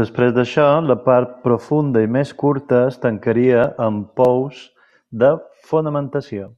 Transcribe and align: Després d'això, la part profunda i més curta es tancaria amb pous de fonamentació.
Després 0.00 0.34
d'això, 0.38 0.66
la 0.88 0.96
part 1.06 1.32
profunda 1.46 2.02
i 2.06 2.10
més 2.18 2.34
curta 2.44 2.82
es 2.90 3.00
tancaria 3.06 3.64
amb 3.88 4.12
pous 4.20 4.62
de 5.24 5.32
fonamentació. 5.72 6.52